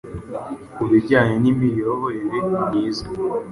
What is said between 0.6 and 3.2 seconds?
ku bijyanye n’imiyoborere myiza